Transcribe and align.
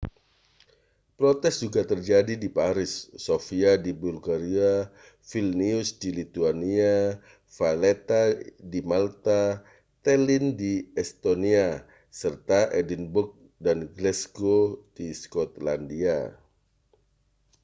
protes 1.17 1.55
juga 1.63 1.81
terjadi 1.91 2.33
di 2.43 2.49
paris 2.57 2.93
sofia 3.25 3.71
di 3.85 3.91
bulgaria 4.01 4.73
vilnius 5.29 5.87
di 6.01 6.09
lithuania 6.19 6.97
valetta 7.57 8.21
di 8.71 8.79
malta 8.91 9.41
tallinn 10.03 10.47
di 10.61 10.73
estonia 11.03 11.67
serta 12.19 12.59
edinburgh 12.81 13.33
dan 13.65 13.79
glasgow 13.97 14.61
di 14.97 15.07
skotlandia 15.21 16.17